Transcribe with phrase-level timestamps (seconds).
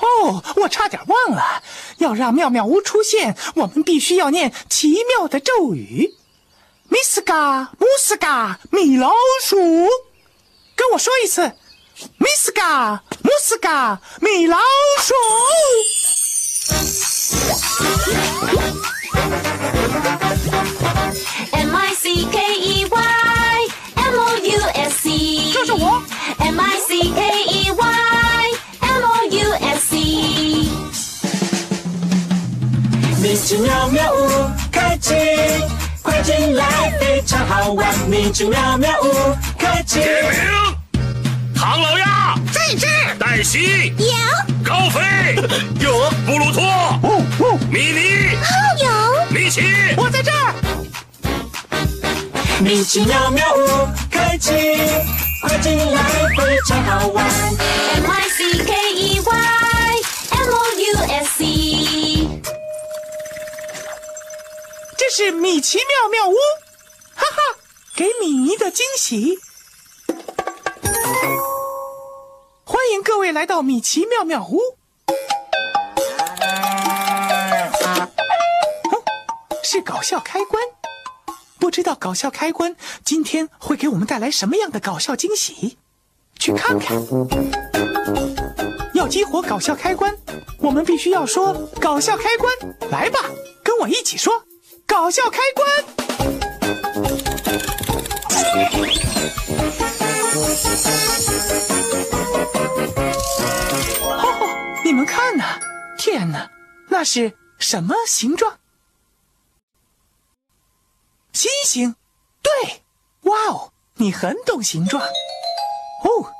[0.00, 1.62] 哦，我差点忘了，
[1.98, 6.14] 要让妙妙屋出现，我们必须要念奇妙的咒语。
[6.88, 9.10] 米斯嘎姆斯嘎米老
[9.42, 9.56] 鼠，
[10.74, 11.52] 跟我说一次，
[12.16, 14.56] 米斯嘎姆斯嘎米老
[15.00, 15.14] 鼠。
[21.52, 26.02] M I C K E Y M O U S C，这是我
[26.38, 27.44] M I C K
[33.48, 34.28] 奇妙妙屋
[34.70, 35.14] 开启，
[36.02, 36.66] 快进来，
[37.00, 37.88] 非常好玩。
[38.06, 40.38] 米奇妙妙屋开启，点名，
[41.56, 43.16] 唐老鸭在这儿。
[43.18, 44.06] 黛西有
[44.62, 45.00] 高飞
[45.80, 48.36] 有布鲁托哦哦，米妮
[48.82, 48.86] 有
[49.30, 49.62] 米奇
[49.96, 50.52] 我在这儿。
[52.60, 54.52] 米奇妙妙屋开启，
[55.40, 56.02] 快进来，
[56.36, 57.24] 非常好玩。
[57.24, 59.32] M I C K E Y
[60.32, 61.87] M O U S C。
[65.10, 66.34] 是米奇妙妙屋，
[67.14, 67.58] 哈哈，
[67.96, 69.38] 给米妮的惊喜。
[72.62, 74.60] 欢迎各位来到米奇妙妙屋。
[79.62, 80.62] 是搞笑开关，
[81.58, 85.78] 不知道搞笑开关今天会给我们带来什么样的搞笑惊喜？
[86.38, 87.02] 去看看。
[88.94, 90.14] 要激活搞笑开关，
[90.58, 92.52] 我们必须要说“搞笑开关”。
[92.90, 93.20] 来吧，
[93.62, 94.44] 跟我一起说
[94.88, 95.68] “搞笑开关
[104.10, 105.60] 哦，你们看呐，
[105.98, 106.50] 天哪，
[106.88, 108.58] 那是什么形状？
[111.34, 111.94] 星星。
[112.42, 112.82] 对，
[113.30, 115.02] 哇哦，你很懂形状。
[115.02, 116.32] 哦，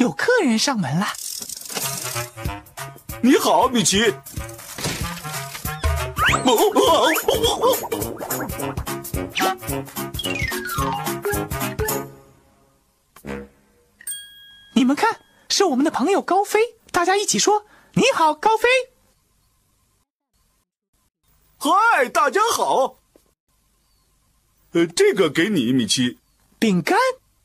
[0.00, 1.06] 有客人上门了。
[3.22, 4.12] 你好，米奇。
[14.74, 17.64] 你们看，是我们的朋友高飞，大家一起说
[17.94, 18.68] ：“你好，高飞。
[21.58, 22.98] 嗨，大家好。
[24.72, 26.18] 呃，这个给你，米奇。”
[26.58, 26.98] 饼干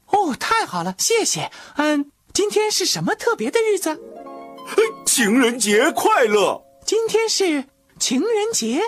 [0.08, 1.52] 哦，太好了，谢谢。
[1.76, 3.90] 嗯，今天是什么特别的日子？
[3.90, 6.64] 呃情人节快乐！
[6.86, 7.66] 今天是
[8.00, 8.82] 情人节。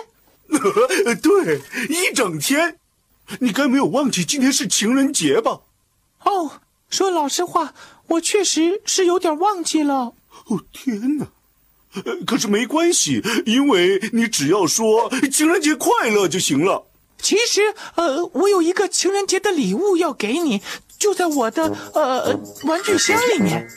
[1.06, 2.76] 呃 对，一整天。
[3.38, 5.60] 你该没有忘记今天是情人节吧？
[6.24, 6.50] 哦，
[6.88, 7.74] 说老实话，
[8.08, 10.14] 我确实是有点忘记了。
[10.46, 11.28] 哦天哪！
[11.94, 16.86] 呃可是没关系，因为你只要说情人节快乐就行了。
[17.22, 20.60] 其实，呃，我有一个情人节的礼物要给你，
[20.98, 22.34] 就在我的呃
[22.64, 23.68] 玩具箱里面。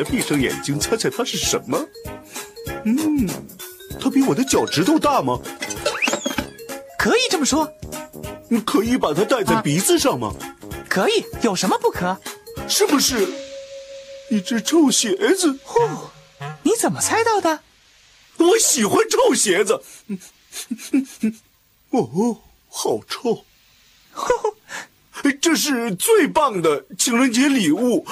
[0.00, 1.78] 来闭上眼睛猜猜它是什么？
[2.84, 3.28] 嗯，
[4.00, 5.38] 它比我的脚趾头大吗？
[6.98, 7.70] 可以这么说，
[8.48, 10.34] 你可以把它戴在鼻子上吗？
[10.88, 12.18] 可以，有什么不可？
[12.66, 13.28] 是不是
[14.30, 15.58] 一只臭鞋子？
[15.64, 15.78] 呼，
[16.62, 17.60] 你怎么猜到的？
[18.38, 19.82] 我喜欢臭鞋子。
[21.90, 22.40] 哦，
[22.70, 23.44] 好臭！
[25.42, 28.06] 这是最棒的情人节礼物，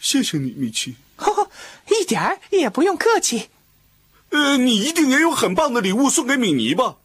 [0.00, 0.96] 谢谢你，米奇。
[1.16, 1.46] 呼呼，
[1.88, 3.50] 一点儿也不用客气。
[4.30, 6.96] 呃，你一定也有很棒的礼物送给米妮吧？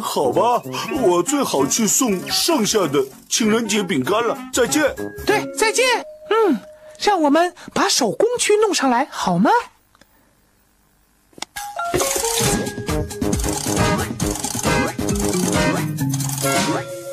[0.00, 0.62] 好吧，
[1.02, 4.36] 我最好去送剩下的情人节饼干了。
[4.52, 4.94] 再见。
[5.26, 5.84] 对，再见。
[6.30, 6.60] 嗯，
[7.00, 9.50] 让我们把手工区弄上来好吗？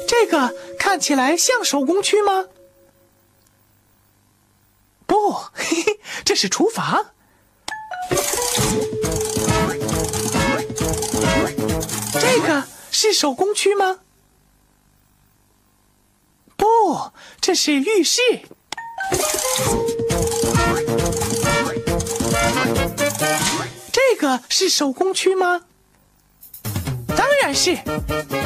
[0.07, 2.45] 这个看起来像手工区吗？
[5.53, 7.11] 嘿嘿，这是厨房。
[12.19, 13.99] 这个是手工区吗？
[16.55, 16.65] 不，
[17.41, 18.21] 这是浴室。
[23.91, 25.63] 这个是手工区吗？
[27.15, 27.77] 当然是。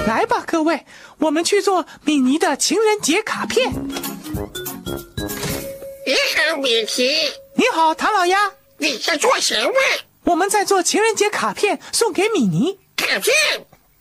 [0.07, 0.86] 来吧，各位，
[1.19, 3.72] 我们去做米妮的情人节卡片。
[6.49, 8.38] 好，米奇，你好，唐老鸭，
[8.77, 9.73] 你在做什么？
[10.23, 12.79] 我们在做情人节卡片送给米妮。
[12.95, 13.33] 卡片？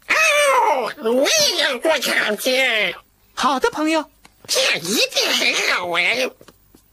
[0.08, 2.94] 哦，我也要做卡片，
[3.34, 4.04] 好的，朋友，
[4.46, 6.30] 这样一定很好玩。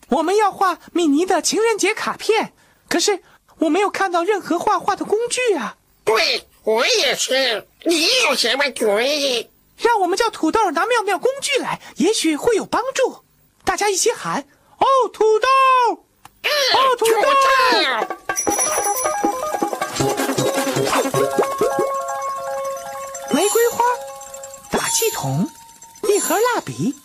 [0.09, 2.53] 我们要画米妮的情人节卡片，
[2.89, 3.21] 可是
[3.59, 5.77] 我没有看到任何画画的工具啊。
[6.03, 7.67] 对，我也是。
[7.83, 9.49] 你有什么主意？
[9.77, 13.19] 让我们叫土豆拿妙妙工具来，也许会有帮助。
[13.63, 14.45] 大家一起喊：
[14.83, 15.47] 哦，土豆！
[16.73, 17.11] 哦，土豆！
[23.31, 23.85] 玫瑰花、
[24.69, 25.49] 打气筒、
[26.09, 26.95] 一盒蜡笔，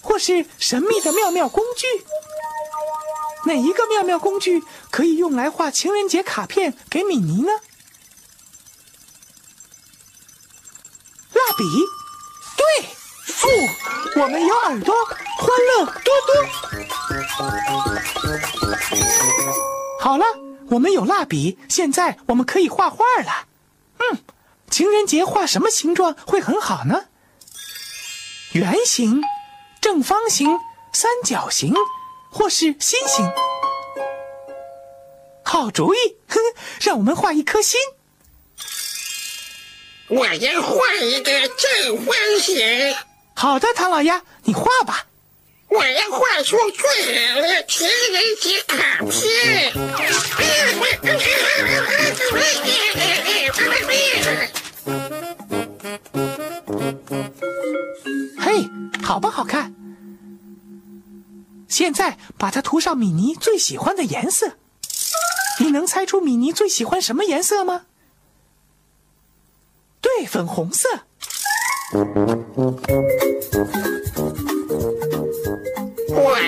[0.00, 1.86] 或是神秘的妙妙工具。
[3.44, 7.52] 哪一个妙妙工具可以用来画情人节卡片给米妮呢？
[11.32, 11.64] 蜡笔，
[12.56, 12.88] 对，
[13.44, 13.48] 哦，
[14.16, 14.94] 我们有耳朵，
[15.38, 16.32] 欢乐多多。
[20.00, 20.24] 好了，
[20.70, 23.46] 我们有蜡笔，现在我们可以画画了。
[23.98, 24.18] 嗯，
[24.70, 27.06] 情人节画什么形状会很好呢？
[28.52, 29.22] 圆形、
[29.80, 30.58] 正方形、
[30.92, 31.74] 三角形，
[32.30, 33.28] 或是心形。
[35.42, 36.38] 好主意，哼，
[36.80, 37.80] 让我们画一颗心。
[40.08, 42.94] 我要画一个正方形，
[43.34, 45.06] 好的，唐老鸭，你画吧。
[45.68, 49.72] 我要画出最好的情人节卡片。
[58.38, 58.68] 嘿，
[59.02, 59.74] 好不好看？
[61.68, 64.58] 现在把它涂上米妮最喜欢的颜色。
[65.58, 67.86] 你能猜出米妮最喜欢什么颜色吗？
[70.02, 71.06] 对，粉红色。
[71.94, 71.98] 我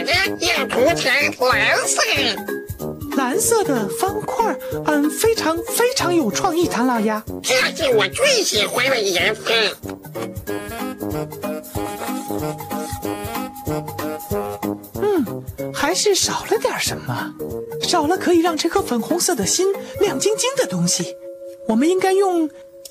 [0.06, 0.10] 呢
[0.40, 1.12] 要涂成
[1.50, 2.00] 蓝色。
[3.14, 4.56] 蓝色的方块，
[4.86, 7.22] 嗯，非常非常有创意，唐老鸭。
[7.42, 9.42] 这是我最喜欢的颜色。
[15.02, 15.44] 嗯
[15.74, 17.34] 还是少了点什么，
[17.82, 19.66] 少了可以让这颗粉红色的心
[20.00, 21.14] 亮晶晶的东西。
[21.68, 22.48] 我们应该用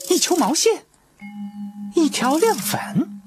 [0.10, 0.84] 一球毛线，
[1.96, 3.22] 一条亮粉，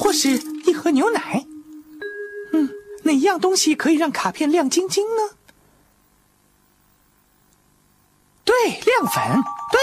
[0.00, 0.30] 或是
[0.66, 1.44] 一盒牛奶。
[2.52, 2.70] 嗯，
[3.02, 5.36] 哪样东西可以让卡片亮晶晶呢？
[8.44, 8.54] 对，
[8.84, 9.42] 亮粉，
[9.72, 9.80] 对。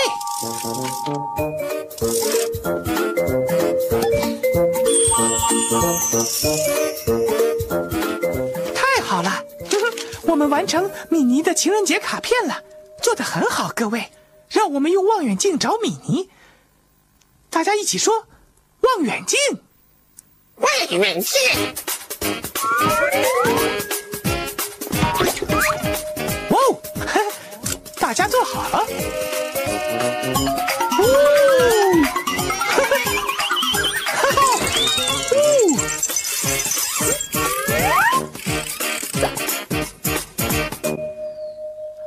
[8.74, 9.32] 太好了，
[10.28, 12.64] 我们完成米妮的情人节卡片了，
[13.02, 14.12] 做得很好，各位。
[14.50, 16.30] 让我们用望远镜找米妮，
[17.62, 18.26] 大家一起说：
[18.80, 19.38] 望远镜。
[20.56, 20.68] 望
[21.00, 21.40] 远镜，
[26.50, 27.22] 哇哦，嘿
[28.02, 28.80] 大家坐好了。
[30.98, 31.04] 哦，
[32.68, 32.96] 哈哈，
[34.16, 34.28] 哈哈，哦。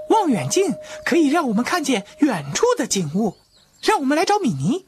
[0.08, 0.74] 望远镜
[1.04, 3.36] 可以让我们看见远处的景物，
[3.80, 4.86] 让我们来找米妮。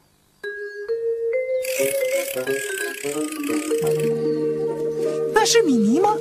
[5.33, 6.15] 那是米妮吗？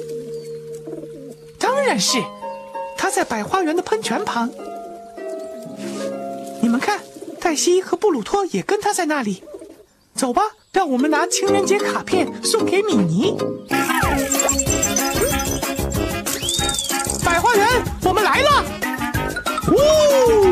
[1.60, 2.24] 当然是，
[2.98, 4.50] 她在百花园的喷泉旁。
[6.62, 7.00] 你们看，
[7.40, 9.44] 黛西和布鲁托也跟她在那里。
[10.14, 13.36] 走吧，让我们拿情人节卡片送给米妮。
[17.26, 17.68] 百花园，
[18.04, 18.64] 我们来了！
[19.72, 20.45] 呜！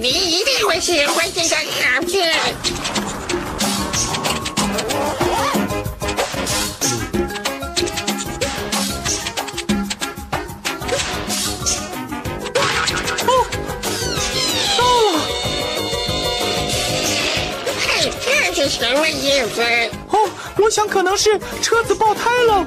[0.00, 2.34] 你一定会喜欢这张卡片。
[12.54, 13.44] 到了！
[18.24, 19.60] 嘿，这是什么意思？
[20.08, 22.66] 哦，我想可能是车子爆胎了。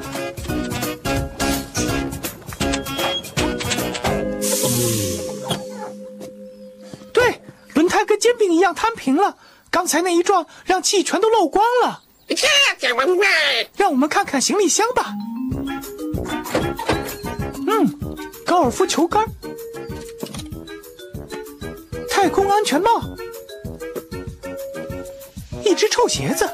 [8.63, 9.37] 样摊平了。
[9.69, 12.01] 刚才那一撞，让气全都漏光了。
[13.75, 15.13] 让我们看看行李箱吧。
[17.67, 17.99] 嗯，
[18.45, 19.25] 高尔夫球杆，
[22.09, 23.01] 太空安全帽，
[25.63, 26.45] 一只臭鞋子。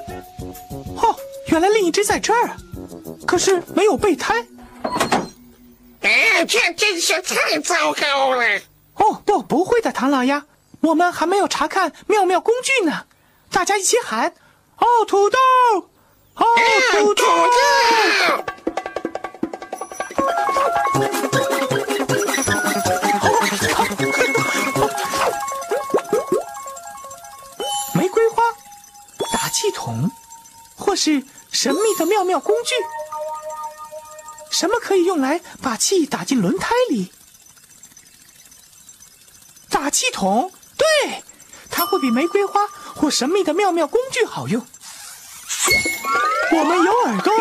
[0.96, 1.16] 哦，
[1.48, 2.58] 原来另一只在这儿啊，
[3.28, 4.46] 可是没有备胎。
[6.02, 8.60] 哎，这真是太糟糕了！
[8.96, 10.46] 哦，不，不会的，唐老鸭，
[10.82, 13.06] 我们还没有查看妙妙工具呢。
[13.52, 14.34] 大家一起喊：
[14.78, 15.38] 哦，土豆，
[16.36, 16.46] 哦，
[16.94, 17.24] 土豆。
[27.94, 28.44] 玫瑰花、
[29.34, 30.10] 打气筒，
[30.76, 32.76] 或是神秘的妙妙工具。
[34.52, 37.12] 什么可以用来把气打进轮胎里？
[39.70, 41.22] 打气筒，对，
[41.70, 42.62] 它会比玫瑰花
[42.96, 44.66] 或神秘的妙妙工具好用。
[46.52, 47.34] 我们有耳朵，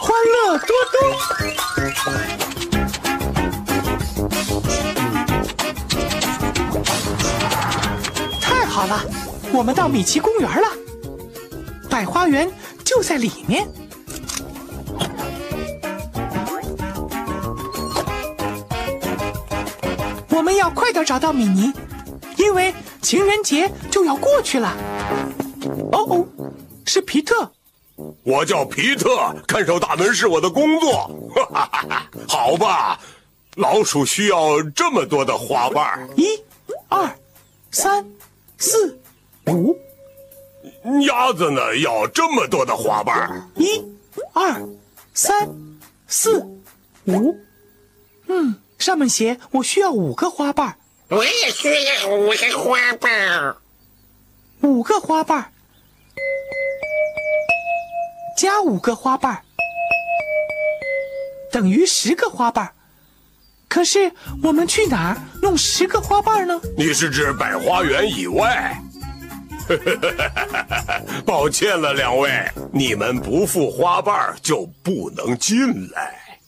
[0.00, 1.00] 欢乐多多。
[8.40, 9.00] 太好了，
[9.52, 10.68] 我们到米奇公园了，
[11.88, 12.52] 百花园
[12.84, 13.66] 就在里面。
[20.28, 21.72] 我们要快点找到米妮，
[22.40, 24.74] 因为情人节就要过去了。
[25.92, 26.26] 哦哦，
[26.86, 27.52] 是皮特。
[28.24, 30.90] 我叫皮特，看守大门是我的工作。
[31.52, 32.10] 哈哈哈！
[32.26, 32.98] 好吧，
[33.56, 36.42] 老鼠需要这么多的花瓣儿，一、
[36.88, 37.14] 二、
[37.70, 38.02] 三、
[38.56, 38.98] 四、
[39.48, 39.76] 五，
[41.06, 43.42] 鸭子呢要这么多的花瓣儿。
[43.56, 43.84] 一、
[44.32, 44.66] 二、
[45.12, 45.46] 三、
[46.06, 46.40] 四、
[47.04, 47.36] 五。
[48.28, 50.76] 嗯，上面写我需要五个花瓣儿，
[51.10, 53.56] 我也需要五个花瓣。
[54.60, 55.52] 五个花瓣，
[58.36, 59.42] 加五个花瓣，
[61.50, 62.72] 等于十个花瓣。
[63.68, 64.12] 可是
[64.42, 66.60] 我们去哪儿弄十个花瓣呢？
[66.76, 68.80] 你是指百花园以外？
[71.26, 72.30] 抱歉了，两位，
[72.72, 76.38] 你们不付花瓣就不能进来。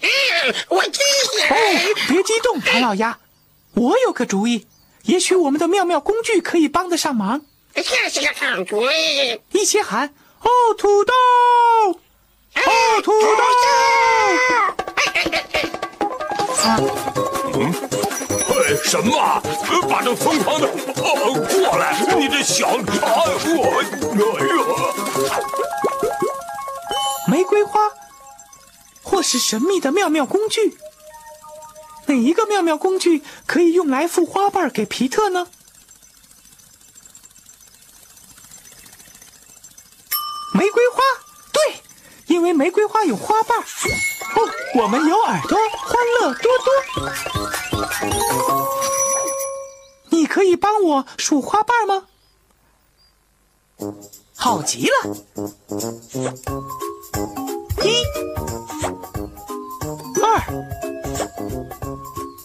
[0.00, 1.00] 嗯，我记
[1.50, 3.18] 哦得。，别激动，唐老鸭，
[3.78, 4.66] 我有个主意，
[5.04, 7.42] 也许我们的妙妙工具可以帮得上忙。
[7.72, 9.40] 这是个好主意。
[9.52, 11.12] 一起喊：哦，土豆！
[12.56, 13.44] 哦，土豆！
[18.48, 19.16] 嘿，什么？
[19.44, 21.96] 呃把这疯狂的哦过来！
[22.18, 24.50] 你这小哎我哎呀！
[27.28, 27.78] 玫瑰花，
[29.04, 30.76] 或是神秘的妙妙工具。
[32.08, 35.46] 哪一个妙妙工具可以用来附花瓣给皮特呢？
[40.54, 41.02] 玫瑰花，
[41.52, 41.82] 对，
[42.26, 43.58] 因为玫瑰花有花瓣。
[43.60, 46.72] 哦，我们有耳朵，欢乐多多。
[50.08, 52.06] 你可以帮我数花瓣吗？
[54.34, 54.94] 好极了。
[57.84, 58.02] 一、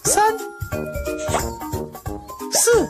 [0.04, 0.36] 三、
[2.52, 2.88] 四、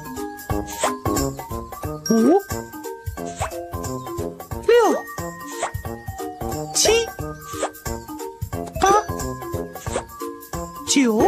[2.10, 2.40] 五、
[4.66, 4.74] 六、
[6.74, 7.06] 七、
[8.80, 8.90] 八、
[10.88, 11.22] 九。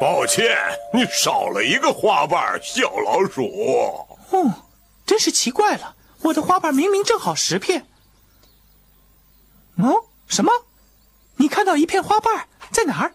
[0.00, 0.56] 抱歉，
[0.92, 3.42] 你少了一个花瓣，小老鼠。
[4.30, 4.54] 哦，
[5.06, 7.86] 真是奇怪了，我的花瓣明明正好十片。
[10.32, 10.50] 哦，什么？
[11.36, 13.12] 你看到一片花瓣在哪儿？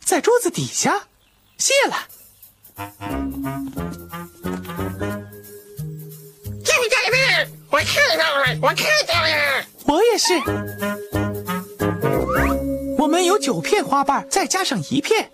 [0.00, 1.08] 在桌子底下。
[1.58, 2.08] 谢了。
[6.64, 9.64] 就在那儿，我看到了，我看到了。
[9.84, 10.34] 我也是。
[12.98, 15.30] 我们有九片花瓣，再加上一片，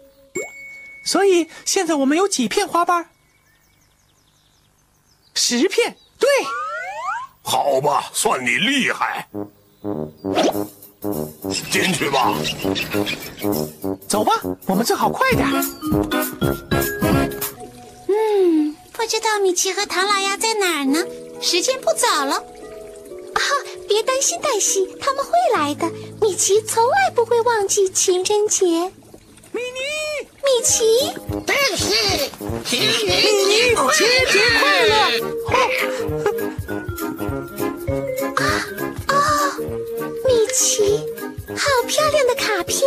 [1.05, 3.09] 所以现在我们有几片花瓣？
[5.35, 5.97] 十片。
[6.19, 6.29] 对，
[7.51, 9.27] 好吧，算你厉害。
[11.73, 12.33] 进去吧。
[14.07, 14.33] 走吧，
[14.67, 15.45] 我们最好快点。
[18.07, 21.05] 嗯，不知道米奇和唐老鸭在哪儿呢？
[21.41, 22.37] 时间不早了。
[22.37, 23.41] 啊，
[23.89, 25.91] 别担心，黛西，他们会来的。
[26.21, 28.65] 米奇从来不会忘记情人节。
[28.67, 29.90] 米妮，
[30.51, 31.13] 米奇，
[31.47, 31.85] 但是
[32.67, 33.17] 情米人
[33.49, 34.93] 妮，节快情人节快乐！
[39.09, 39.15] 哦，
[40.27, 41.07] 米奇，
[41.57, 42.83] 好漂亮的卡片，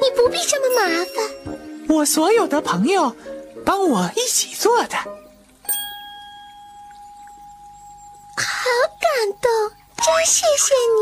[0.00, 1.14] 你不必这么麻烦。
[1.90, 3.14] 我所有的朋友
[3.66, 4.96] 帮我一起做的。
[4.96, 5.04] 好
[8.98, 9.10] 感
[9.42, 9.50] 动，
[9.96, 10.98] 真谢谢你，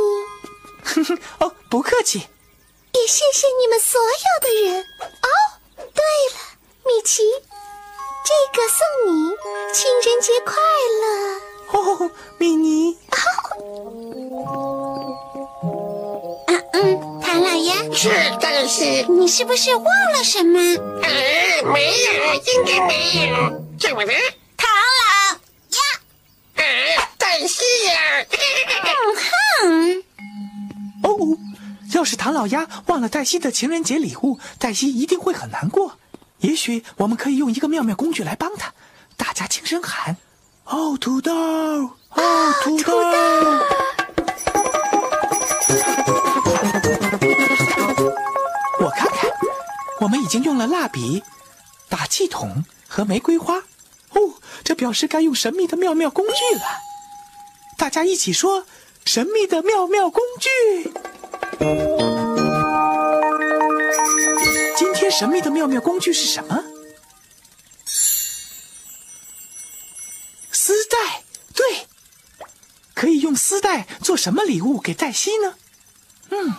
[0.85, 2.27] 哼哼，哦，不客气。
[2.93, 4.83] 也谢谢你们所有的人。
[7.07, 7.23] 奇，
[8.25, 9.31] 这个送你，
[9.73, 10.57] 情人节快
[11.01, 11.07] 乐。
[11.79, 13.17] 哦，米妮，啊
[16.73, 18.11] 嗯，唐老鸭，是，
[18.41, 20.59] 但是你是不是忘了什么？
[21.01, 21.09] 啊，
[21.73, 23.37] 没有，应该没有。
[23.79, 24.13] 怎么了？
[24.57, 25.39] 唐老
[25.71, 25.79] 鸭。
[26.57, 26.65] 啊，
[27.17, 28.27] 黛西呀！
[29.63, 30.03] 哼，
[31.05, 31.39] 哦，
[31.95, 35.93] 要是唐老鸭忘了黛西的情人节礼物，黛西一定会很难过。
[36.41, 38.73] 也许我们可以用一个妙妙工具来帮他，
[39.17, 40.17] 大家轻声喊
[40.67, 42.93] ：“哦，土豆，哦，土豆。
[48.79, 49.31] 我看看，
[50.01, 51.23] 我们已经用了蜡笔、
[51.89, 53.57] 打气筒和玫瑰花。
[54.11, 56.63] 哦，这表示该用神秘的妙妙工具了。
[57.79, 58.67] 大家一起说
[59.05, 60.93] ：“神秘的妙妙工具。”
[65.11, 66.65] 神秘的妙妙工具是什么？
[70.53, 71.23] 丝带，
[71.55, 71.87] 对，
[72.95, 75.55] 可以用丝带做什么礼物给黛西呢？
[76.31, 76.55] 嗯，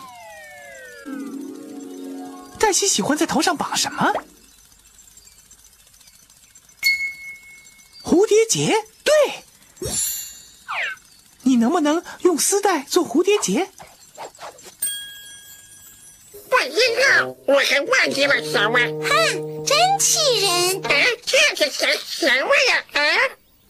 [2.58, 4.14] 黛西喜欢在头上绑什么？
[8.04, 8.74] 蝴蝶结，
[9.04, 9.44] 对。
[11.44, 13.72] 你能不能用丝带做蝴蝶结？
[17.58, 18.78] 我还忘记了什么。
[18.78, 20.80] 哼，真气人！
[20.84, 20.92] 啊，
[21.26, 22.84] 这是什什么呀？
[22.94, 23.02] 啊，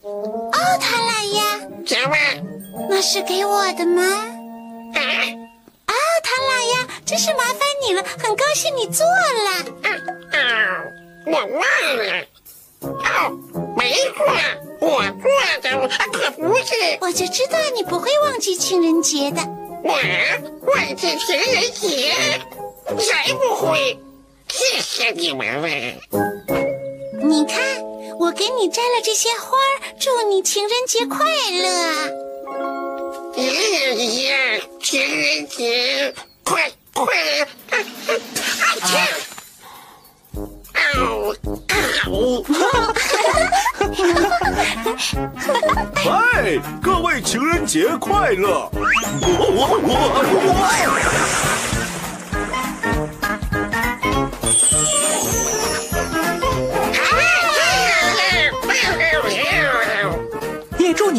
[0.01, 0.51] 哦，
[0.82, 2.17] 唐老鸭，什么？
[2.89, 4.03] 那是给我的吗？
[4.94, 5.00] 啊
[5.86, 9.51] 啊，唐老鸭，真是麻烦你了，很高兴你做了。
[9.84, 9.89] 啊
[10.34, 10.84] 啊！
[11.25, 12.25] 我忘了。
[12.82, 13.39] 哦，
[13.77, 14.25] 没错，
[14.82, 19.41] 我做的可不是我就知道你不会忘记情人节的。
[19.82, 19.94] 我
[20.74, 22.13] 忘记情人节，
[22.96, 24.00] 才不会！
[24.48, 25.67] 谢谢你们了。
[27.22, 27.58] 你看，
[28.20, 31.67] 我给你摘了这些花儿，祝你情人节快乐。
[33.36, 33.44] 爷
[33.96, 36.13] 爷，情人节
[36.44, 37.44] 快快乐！
[37.72, 37.77] 啊
[38.08, 38.88] 啊啊！
[40.84, 41.36] 嗷
[42.06, 42.46] 嗷！
[45.96, 48.70] 嗨，各位情人节快乐！
[48.72, 48.79] 我
[49.51, 50.85] 我我也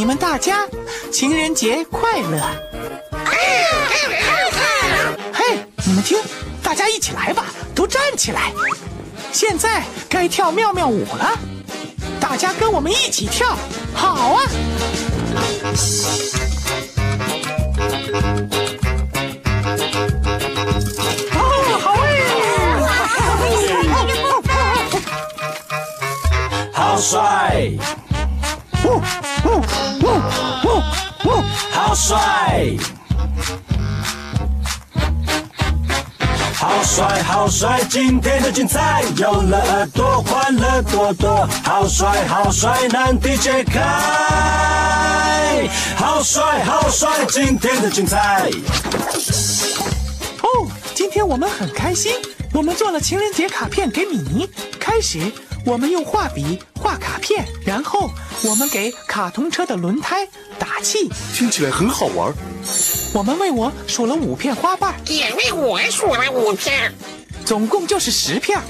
[0.08, 0.66] 们大家
[1.12, 2.40] 情人节快乐！
[5.34, 6.18] 嘿，你们听，
[6.62, 7.44] 大家一起来吧，
[7.74, 8.50] 都站起来！
[9.32, 11.38] 现在该跳妙妙舞了，
[12.18, 13.54] 大家跟我们一起跳，
[13.92, 14.42] 好啊！
[37.38, 41.46] 好帅，今天的精彩有了耳朵，欢乐多多。
[41.62, 43.80] 好帅，好帅，难题解开。
[45.96, 47.24] 好帅，好帅！
[47.26, 48.50] 今天的精彩。
[50.42, 52.12] 哦，今天我们很开心，
[52.52, 54.50] 我们做了情人节卡片给米妮。
[54.80, 55.20] 开始，
[55.64, 58.10] 我们用画笔画卡片，然后
[58.42, 60.26] 我们给卡通车的轮胎
[60.58, 61.08] 打气。
[61.32, 62.34] 听起来很好玩。
[63.14, 66.92] 我们为我数了五片花瓣，也为我数了五片。
[67.48, 68.60] 总共就是十片。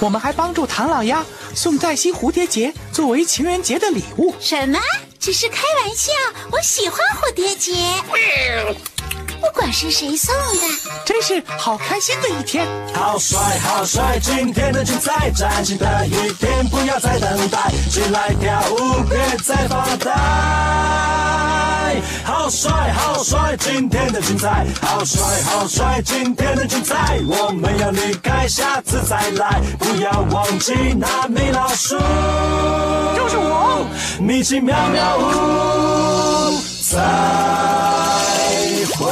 [0.00, 4.34] 我们还帮助唐老鸭送黛西蝴蝶结作为情人节的礼物。
[4.40, 4.80] 什么？
[5.20, 6.10] 只是开玩笑，
[6.50, 8.74] 我喜欢蝴蝶结，嗯
[9.40, 10.60] 不管是谁送的。
[11.06, 12.66] 真是好开心的一天！
[12.94, 14.18] 好帅，好帅！
[14.20, 20.10] 今天的精彩，崭新的一天，不要再等待，起来跳舞，别再发呆。
[22.44, 23.56] 好帅，好帅！
[23.58, 26.02] 今天的精彩，好帅，好帅！
[26.04, 31.96] 今天的精彩，我们要离开，下次再来，不要忘记那米老鼠，
[33.16, 33.86] 就是我。
[34.20, 37.00] 米奇妙妙屋，再
[38.98, 39.06] 会。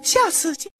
[0.00, 0.70] 下次见。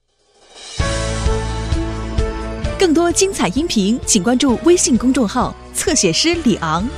[2.78, 6.88] 更多精彩音频，请关注微信公众号“侧写师李昂”。